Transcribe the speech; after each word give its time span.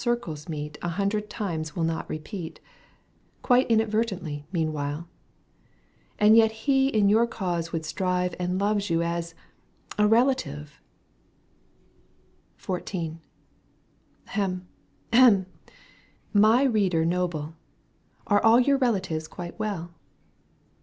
107 0.01 0.01
Where 0.01 0.35
ГазЫопаЫе 0.35 0.35
cirdes 0.35 0.49
meet 0.49 0.77
A 0.81 0.87
hundred 0.89 1.29
times 1.29 1.75
will 1.75 1.83
not 1.83 2.09
repeat, 2.09 2.59
Qtiite 3.43 3.69
inadvertently 3.69 4.47
meanwhfle; 4.51 5.05
And 6.17 6.35
yet 6.35 6.51
he 6.51 6.87
in 6.87 7.07
your 7.07 7.27
cause 7.27 7.71
would 7.71 7.85
strive 7.85 8.33
And 8.39 8.57
loves 8.57 8.89
you 8.89 9.03
as— 9.03 9.35
a 9.99 10.07
relative 10.07 10.81
I 12.57 12.63
XIV. 12.63 13.17
Ahem! 14.29 14.67
Ahem! 15.13 15.45
My 16.33 16.63
reader 16.63 17.05
noble, 17.05 17.53
Are 18.25 18.43
all 18.43 18.59
your 18.59 18.77
relatives 18.79 19.27
quite 19.27 19.59
well 19.59 19.93